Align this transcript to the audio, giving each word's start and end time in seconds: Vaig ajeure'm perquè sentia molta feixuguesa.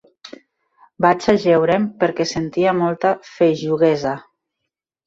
Vaig 1.05 1.27
ajeure'm 1.35 1.85
perquè 2.01 2.27
sentia 2.33 2.75
molta 2.81 3.17
feixuguesa. 3.37 4.21